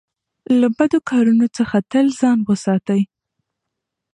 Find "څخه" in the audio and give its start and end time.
1.57-1.77